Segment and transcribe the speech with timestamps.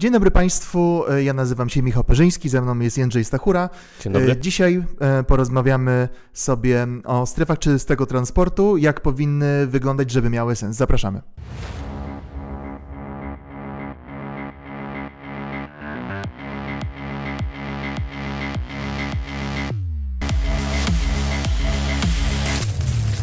[0.00, 3.70] Dzień dobry Państwu, ja nazywam się Michał Perzyński, ze mną jest Jędrzej Stachura.
[4.00, 4.36] Dzień dobry.
[4.36, 10.76] Dzisiaj e, porozmawiamy sobie o strefach czystego transportu, jak powinny wyglądać, żeby miały sens.
[10.76, 11.22] Zapraszamy.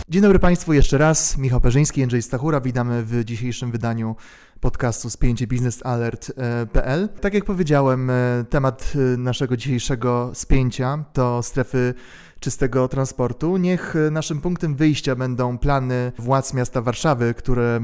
[0.09, 1.37] Dzień dobry Państwu jeszcze raz.
[1.37, 2.61] Michał Perzyński, Jędrzej Stachura.
[2.61, 4.15] Witamy w dzisiejszym wydaniu
[4.63, 7.09] podcastu spięcie biznesalert.pl.
[7.21, 8.13] Tak jak powiedziałem, e,
[8.49, 11.93] temat e, naszego dzisiejszego spięcia to strefy
[12.39, 13.57] czystego transportu.
[13.57, 17.79] Niech e, naszym punktem wyjścia będą plany władz miasta Warszawy, które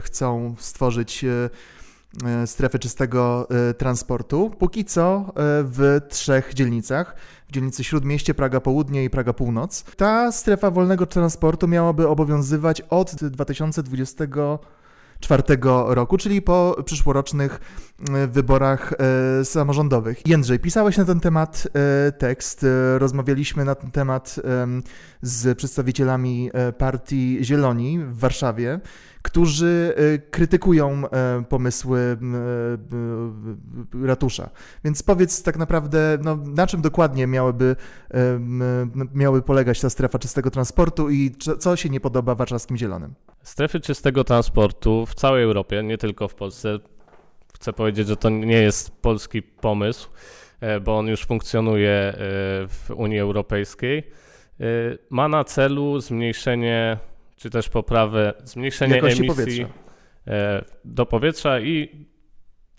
[0.00, 1.24] chcą stworzyć
[2.46, 4.50] strefy czystego transportu.
[4.58, 5.32] Póki co
[5.64, 7.16] w trzech dzielnicach
[7.48, 9.84] w dzielnicy Śródmieście, Praga Południe i Praga Północ.
[9.96, 14.83] Ta strefa wolnego transportu miałaby obowiązywać od 2020 2024
[15.88, 17.60] roku, czyli po przyszłorocznych
[18.14, 18.92] e, wyborach
[19.40, 20.26] e, samorządowych.
[20.26, 22.66] Jędrzej, pisałeś na ten temat e, tekst,
[22.98, 24.40] rozmawialiśmy na ten temat
[25.22, 28.80] z przedstawicielami partii Zieloni w Warszawie
[29.24, 29.94] którzy
[30.30, 31.02] krytykują
[31.48, 32.16] pomysły
[34.02, 34.50] ratusza.
[34.84, 37.76] Więc powiedz tak naprawdę, no, na czym dokładnie miałyby,
[39.14, 43.14] miały polegać ta strefa czystego transportu i co się nie podoba warszawskim zielonym?
[43.42, 46.78] Strefy czystego transportu w całej Europie, nie tylko w Polsce.
[47.54, 50.08] Chcę powiedzieć, że to nie jest polski pomysł,
[50.60, 52.14] e, bo on już funkcjonuje e,
[52.68, 53.98] w Unii Europejskiej.
[54.60, 54.64] E,
[55.10, 56.98] ma na celu zmniejszenie,
[57.44, 59.74] czy też poprawę, zmniejszenie Jakości emisji powietrza.
[60.84, 62.06] do powietrza i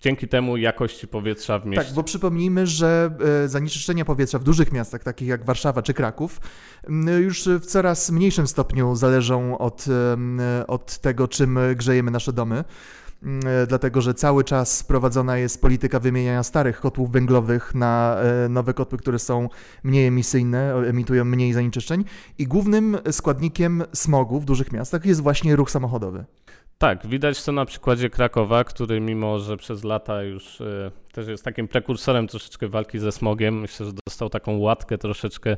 [0.00, 1.84] dzięki temu jakości powietrza w mieście.
[1.84, 3.10] Tak, bo przypomnijmy, że
[3.44, 6.40] e, zanieczyszczenia powietrza w dużych miastach, takich jak Warszawa czy Kraków,
[7.20, 9.84] już w coraz mniejszym stopniu zależą od,
[10.68, 12.64] od tego, czym grzejemy nasze domy e,
[13.68, 18.98] dlatego że cały czas prowadzona jest polityka wymieniania starych kotłów węglowych na e, nowe kotły,
[18.98, 19.48] które są
[19.82, 22.04] mniej emisyjne, emitują mniej zanieczyszczeń
[22.38, 26.24] i głównym składnikiem smogu w dużych miastach jest właśnie ruch samochodowy.
[26.78, 31.44] Tak, widać to na przykładzie Krakowa, który mimo, że przez lata już y, też jest
[31.44, 35.56] takim prekursorem troszeczkę walki ze smogiem, myślę, że dostał taką łatkę troszeczkę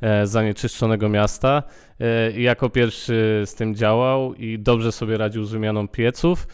[0.00, 1.62] e, zanieczyszczonego miasta
[2.00, 6.46] e, i jako pierwszy z tym działał i dobrze sobie radził z wymianą pieców,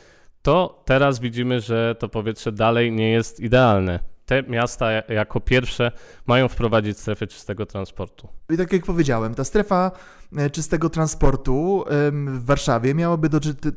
[0.45, 5.93] to teraz widzimy, że to powietrze dalej nie jest idealne te miasta jako pierwsze
[6.27, 8.29] mają wprowadzić strefy czystego transportu.
[8.51, 9.91] I tak jak powiedziałem, ta strefa
[10.37, 11.85] e, czystego transportu
[12.27, 13.29] w Warszawie miałaby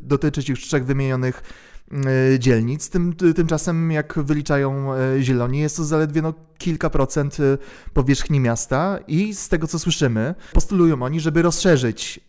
[0.02, 1.44] dotyczyć już trzech wymienionych
[2.40, 2.90] dzielnic.
[2.90, 7.38] Tym, tymczasem, jak wyliczają e, zieloni, jest to zaledwie no, kilka procent
[7.94, 12.20] powierzchni miasta i z tego, co słyszymy, postulują oni, żeby rozszerzyć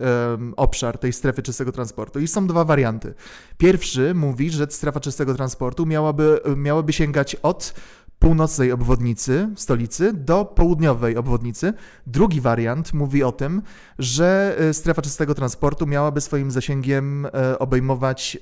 [0.57, 2.21] obszar tej strefy czystego transportu.
[2.21, 3.15] I są dwa warianty.
[3.59, 7.75] Pierwszy mówi, że strefa czystego transportu miałaby, miałaby sięgać od
[8.19, 11.73] północnej obwodnicy stolicy do południowej obwodnicy.
[12.07, 13.63] Drugi wariant mówi o tym,
[13.99, 18.39] że e, strefa czystego transportu miałaby swoim zasięgiem e, obejmować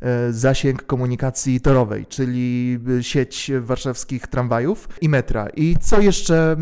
[0.00, 5.48] e, zasięg komunikacji torowej, czyli sieć warszawskich tramwajów i metra.
[5.56, 6.56] I co jeszcze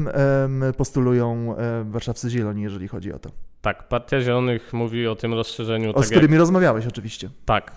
[0.77, 3.31] postulują warszawscy zieloni, jeżeli chodzi o to?
[3.63, 5.91] Tak, Partia Zielonych mówi o tym rozszerzeniu.
[5.91, 6.41] O, tak z którymi jak...
[6.41, 7.31] rozmawiałeś oczywiście.
[7.45, 7.73] Tak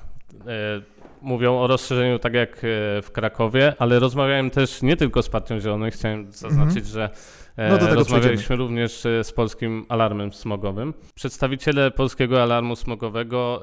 [1.21, 2.61] mówią o rozszerzeniu tak jak e,
[3.01, 6.85] w Krakowie, ale rozmawiałem też nie tylko z Partią Zielonych, chciałem zaznaczyć, mhm.
[6.85, 7.09] że
[7.57, 8.57] e, no rozmawialiśmy przejdziemy.
[8.57, 10.93] również e, z Polskim Alarmem Smogowym.
[11.15, 13.61] Przedstawiciele Polskiego Alarmu Smogowego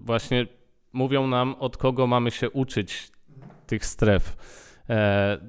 [0.00, 0.46] właśnie
[0.92, 3.10] mówią nam, od kogo mamy się uczyć
[3.66, 4.36] tych stref.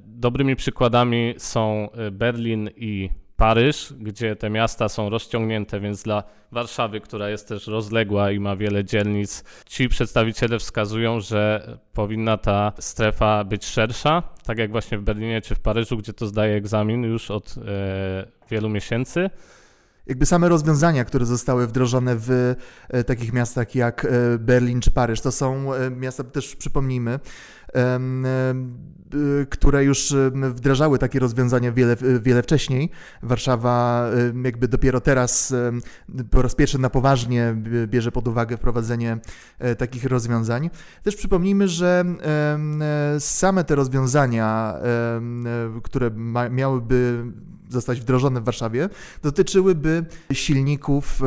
[0.05, 3.09] Dobrymi przykładami są Berlin i
[3.43, 8.55] Paryż, gdzie te miasta są rozciągnięte, więc dla Warszawy, która jest też rozległa i ma
[8.55, 15.01] wiele dzielnic, ci przedstawiciele wskazują, że powinna ta strefa być szersza, tak jak właśnie w
[15.01, 19.29] Berlinie czy w Paryżu, gdzie to zdaje egzamin już od e, wielu miesięcy
[20.07, 22.55] jakby same rozwiązania, które zostały wdrożone w
[22.89, 24.09] e, takich miastach jak e,
[24.39, 27.19] Berlin czy Paryż, to są e, miasta, też przypomnijmy,
[29.49, 30.15] które już
[30.49, 32.89] wdrażały takie rozwiązania wiele, wiele wcześniej.
[33.23, 34.07] Warszawa
[34.43, 35.53] jakby dopiero teraz
[36.31, 37.55] po raz pierwszy na poważnie
[37.87, 39.17] bierze pod uwagę wprowadzenie
[39.77, 40.69] takich rozwiązań.
[41.03, 42.05] Też przypomnijmy, że
[43.19, 44.75] same te rozwiązania,
[45.83, 46.11] które
[46.51, 47.23] miałyby
[47.73, 48.89] zostać wdrożone w Warszawie,
[49.23, 51.21] dotyczyłyby silników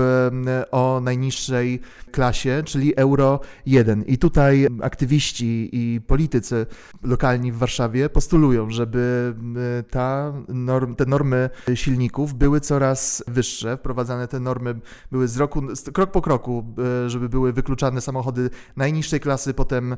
[0.71, 4.03] o najniższej klasie, czyli Euro 1.
[4.03, 6.67] I tutaj aktywiści i politycy
[7.03, 9.35] lokalni w Warszawie postulują, żeby
[9.91, 13.77] ta norm, te normy silników były coraz wyższe.
[13.77, 14.75] Wprowadzane te normy
[15.13, 15.63] były z roku,
[15.93, 16.65] krok po kroku,
[17.05, 19.97] e, żeby były wykluczane samochody najniższej klasy, potem e,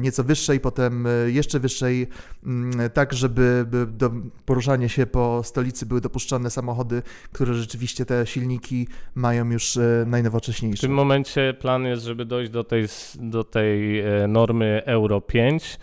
[0.00, 2.08] nieco wyższej, potem e, jeszcze wyższej,
[2.44, 4.10] mm, tak żeby do
[4.44, 10.78] poruszania się po stolicy były dopuszczane samochody, które rzeczywiście te silniki mają już najnowocześniejsze.
[10.78, 15.78] W tym momencie plan jest, żeby dojść do tej, do tej normy Euro 5,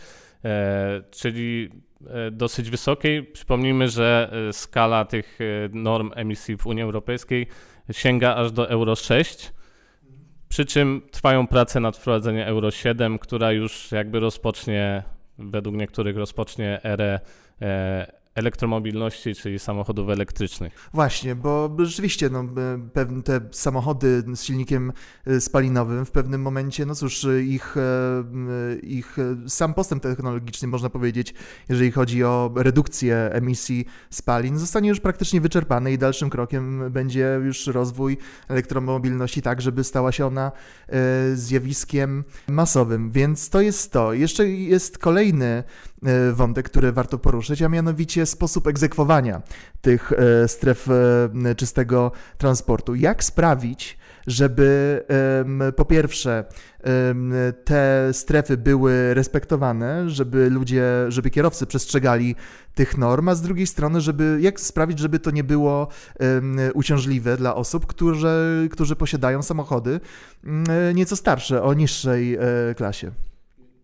[1.12, 1.70] czyli
[2.32, 3.24] dosyć wysokiej.
[3.24, 5.40] Przypomnijmy, że skala tych
[5.74, 7.48] norm emisji w Unii Europejskiej
[7.92, 9.54] sięga aż do Euro 6.
[10.50, 15.04] Przy czym trwają prace nad wprowadzeniem Euro 7, która już jakby rozpocznie,
[15.38, 17.20] według niektórych rozpocznie erę
[17.62, 20.90] e, elektromobilności, czyli samochodów elektrycznych.
[20.94, 22.46] Właśnie, bo rzeczywiście no,
[23.24, 24.94] te samochody z silnikiem
[25.26, 29.18] e, spalinowym w pewnym momencie, no cóż, ich, e, ich
[29.48, 31.34] sam postęp technologiczny, można powiedzieć,
[31.70, 37.68] jeżeli chodzi o redukcję emisji spalin, zostanie już praktycznie wyczerpany i dalszym krokiem będzie już
[37.68, 38.18] rozwój
[38.48, 40.52] elektromobilności tak, żeby stała się ona
[40.88, 43.12] e, zjawiskiem masowym.
[43.12, 44.14] Więc to jest to.
[44.14, 45.64] Jeszcze jest kolejny E,
[46.34, 49.42] wątek, który warto poruszyć, a mianowicie sposób egzekwowania
[49.82, 52.96] tych e, stref e, czystego transportu.
[52.96, 53.98] Jak sprawić,
[54.28, 55.02] żeby
[55.76, 56.46] po pierwsze
[57.64, 62.36] te strefy były respektowane, żeby ludzie, żeby kierowcy przestrzegali
[62.76, 65.88] tych norm, a z drugiej strony, żeby jak sprawić, żeby to nie było
[66.74, 70.00] uciążliwe dla osób, którzy, którzy posiadają samochody
[70.96, 72.38] nieco starsze, o niższej
[72.76, 73.12] klasie.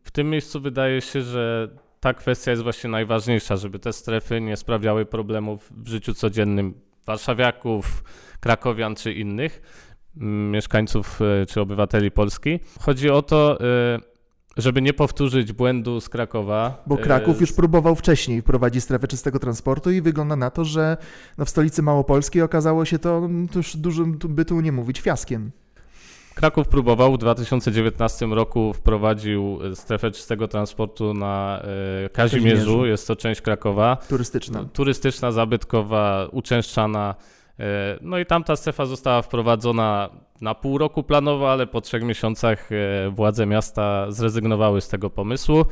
[0.04, 1.70] W tym miejscu wydaje się, że
[2.02, 6.74] ta kwestia jest właśnie najważniejsza, żeby te strefy nie sprawiały problemów w życiu codziennym
[7.06, 8.04] warszawiaków,
[8.40, 9.62] krakowian czy innych
[10.18, 12.60] mm, mieszkańców e, czy obywateli Polski.
[12.80, 14.00] Chodzi o to, e,
[14.58, 16.84] żeby nie powtórzyć błędu z Krakowa.
[16.88, 20.98] Bo Kraków e, już próbował wcześniej wprowadzić strefę czystego transportu i wygląda na to, że
[21.38, 25.02] no w stolicy Małopolskiej okazało się to, mm, to już dużym, by tu nie mówić,
[25.02, 25.52] fiaskiem.
[26.36, 31.62] Kraków próbował w 2019 roku wprowadził strefę czystego transportu na
[32.06, 32.56] e, Kazimierzu.
[32.56, 32.86] Kazimierzu.
[32.86, 33.98] Jest to część Krakowa.
[34.10, 34.66] Turystyczna.
[34.74, 37.16] Turystyczna, zabytkowa, uczęszczana.
[37.60, 40.10] E, no i tamta strefa została wprowadzona
[40.42, 45.66] na pół roku planowo, ale po trzech miesiącach e, władze miasta zrezygnowały z tego pomysłu.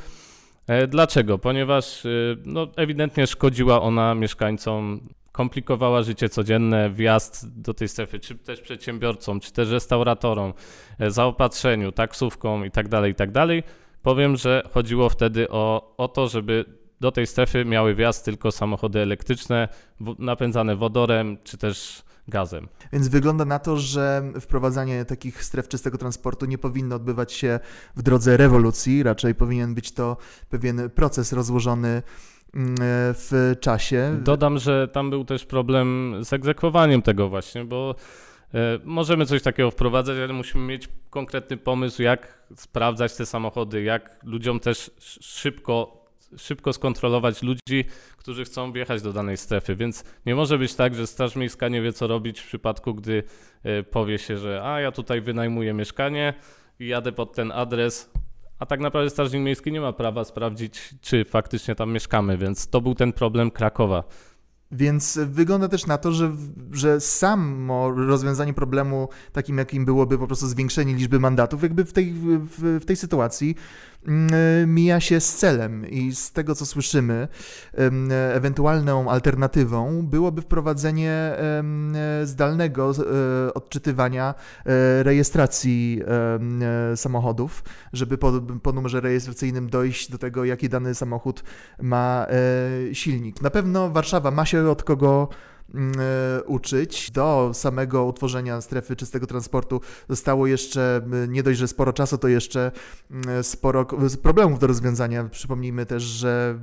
[0.88, 1.38] Dlaczego?
[1.38, 2.04] Ponieważ
[2.46, 5.02] no, ewidentnie szkodziła ona mieszkańcom
[5.40, 10.54] komplikowała życie codzienne, wjazd do tej strefy, czy też przedsiębiorcom, czy też restauratorom,
[11.00, 13.32] e, zaopatrzeniu, taksówkom itd., tak.
[13.32, 13.48] Tak
[14.02, 16.66] Powiem, że chodziło wtedy o, o to, żeby
[17.00, 19.68] do tej strefy miały wjazd tylko samochody elektryczne,
[20.20, 22.68] napędzane wodorem, czy też gazem.
[22.94, 27.60] Więc wygląda na to, że wprowadzanie takich stref czystego transportu nie powinno odbywać się
[27.96, 30.18] w drodze rewolucji, raczej powinien być to
[30.50, 32.02] pewien proces rozłożony
[32.56, 32.76] Mm,
[33.14, 34.20] w czasie.
[34.22, 37.96] Dodam, że tam był też problem z egzekwowaniem tego właśnie, bo
[38.54, 44.20] e, możemy coś takiego wprowadzać, ale musimy mieć konkretny pomysł, jak sprawdzać te samochody, jak
[44.24, 44.92] ludziom też
[45.22, 45.99] szybko,
[46.38, 47.86] szybko skontrolować ludzi,
[48.18, 49.76] którzy chcą wjechać do danej strefy.
[49.76, 53.24] Więc nie może być tak, że Straż Miejska nie wie, co robić w przypadku, gdy
[53.64, 56.34] e, powie się, że a ja tutaj wynajmuję mieszkanie
[56.80, 58.12] i jadę pod ten adres,
[58.60, 62.82] a tak naprawdę Strażnik Miejski nie ma prawa sprawdzić, czy faktycznie tam mieszkamy, więc to
[62.82, 64.04] był ten problem Krakowa.
[64.72, 66.32] Więc wygląda też na to, że,
[66.72, 72.14] że samo rozwiązanie problemu takim, jakim byłoby po prostu zwiększenie liczby mandatów, jakby w tej,
[72.14, 73.56] w, w tej sytuacji
[74.68, 77.28] mija się z celem i z tego, co słyszymy,
[78.34, 81.64] ewentualną alternatywą byłoby wprowadzenie e,
[82.24, 84.34] zdalnego e, odczytywania
[85.02, 86.02] rejestracji
[86.96, 87.64] samochodów,
[87.94, 91.44] żeby po, po numerze rejestracyjnym dojść do tego, jaki dany samochód
[91.82, 92.28] ma
[92.94, 93.42] silnik.
[93.42, 95.59] Na pewno Warszawa ma się od kogo Mm,
[96.46, 97.12] uczyć.
[97.12, 102.72] Do samego utworzenia strefy czystego transportu zostało jeszcze nie dość, że sporo czasu, to jeszcze
[103.42, 103.86] sporo
[104.24, 105.24] problemów do rozwiązania.
[105.24, 106.60] Przypomnijmy też, że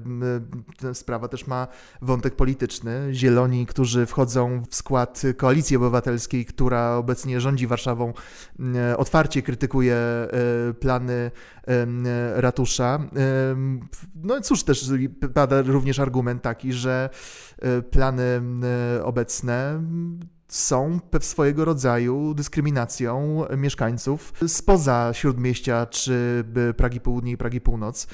[0.92, 1.68] sprawa też ma
[2.02, 3.08] wątek polityczny.
[3.12, 8.12] Zieloni, którzy wchodzą w skład koalicji obywatelskiej, która obecnie rządzi Warszawą,
[8.96, 10.28] otwarcie krytykuje e,
[10.80, 11.30] plany
[12.34, 12.98] ratusza.
[14.22, 14.90] No cóż, też
[15.34, 17.10] pada również argument taki, że
[17.58, 18.42] e, plany
[19.04, 19.82] obecne
[20.48, 26.44] są swojego rodzaju dyskryminacją mieszkańców spoza śródmieścia czy
[26.76, 28.06] Pragi Południe i Pragi Północ,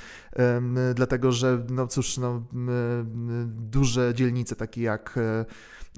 [0.94, 2.42] dlatego że, no cóż, no,
[3.46, 5.18] duże dzielnice takie jak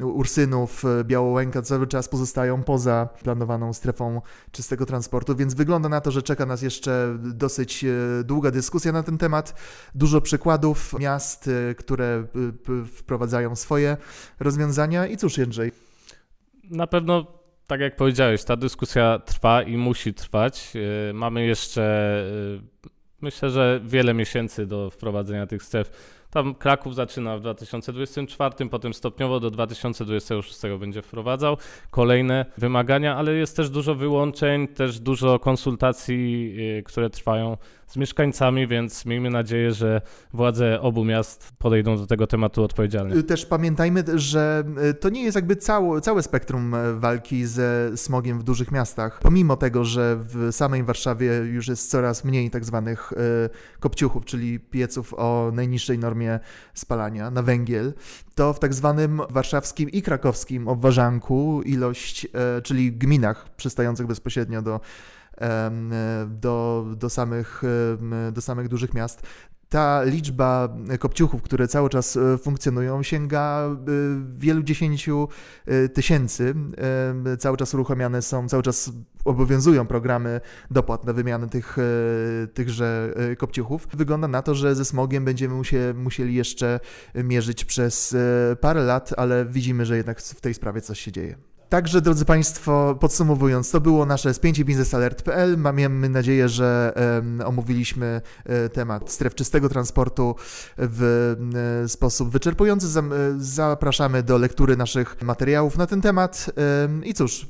[0.02, 4.20] Ursynów, e, Białołęka cały czas pozostają poza planowaną strefą
[4.50, 7.88] czystego transportu, więc wygląda na to, że czeka nas jeszcze dosyć e,
[8.24, 9.60] długa dyskusja na ten temat.
[9.94, 12.26] Dużo przykładów miast, e, które
[12.94, 13.96] wprowadzają swoje
[14.40, 15.72] rozwiązania i cóż, Jędrzej?
[16.70, 17.26] Na pewno
[17.66, 20.72] tak jak powiedziałeś, ta dyskusja trwa i musi trwać.
[21.14, 22.24] Mamy jeszcze,
[23.20, 25.90] myślę, że wiele miesięcy do wprowadzenia tych stref
[26.34, 31.56] tam Kraków zaczyna w 2024, potem stopniowo do 2026 będzie wprowadzał
[31.90, 38.66] kolejne wymagania, ale jest też dużo wyłączeń, też dużo konsultacji, y, które trwają z mieszkańcami,
[38.66, 40.00] więc miejmy nadzieję, że
[40.32, 43.22] władze obu miast podejdą do tego tematu odpowiedzialnie.
[43.22, 48.38] Też pamiętajmy, że y, to nie jest jakby całe, całe spektrum y, walki ze smogiem
[48.38, 49.20] w dużych miastach.
[49.22, 53.12] Pomimo tego, że w samej Warszawie już jest coraz mniej tak zwanych
[53.80, 56.40] kopciuchów, czyli pieców o najniższej normie
[56.74, 57.92] spalania na węgiel,
[58.34, 64.80] to w tak zwanym warszawskim i krakowskim obwarzanku ilość, e, czyli gminach przystających bezpośrednio do
[66.26, 67.62] do, do, samych,
[68.32, 69.22] do samych dużych miast
[69.74, 73.76] ta liczba kopciuchów, które cały czas e, funkcjonują, sięga e,
[74.36, 75.28] wielu dziesięciu
[75.66, 76.54] e, tysięcy.
[77.38, 78.92] Cały czas uruchamiane są, cały czas
[79.24, 81.76] obowiązują programy dopłat na wymianę tych,
[82.54, 83.88] tychże kopciuchów.
[83.94, 85.54] Wygląda na to, że ze smogiem będziemy
[85.94, 86.80] musieli jeszcze
[87.14, 88.16] mierzyć przez
[88.60, 91.53] parę lat, ale widzimy, że jednak w tej sprawie coś się dzieje.
[91.74, 95.58] Także, drodzy Państwo, podsumowując, to było nasze spięcie biznesalert.pl.
[95.58, 100.34] Mamy nadzieję, że um, omówiliśmy um, temat stref czystego transportu
[100.76, 102.86] w um, sposób wyczerpujący.
[103.38, 106.50] Zapraszamy do lektury naszych materiałów na ten temat.
[107.04, 107.46] I cóż,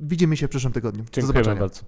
[0.00, 1.04] widzimy się w przyszłym tygodniu.
[1.12, 1.80] Dziękujemy bardzo.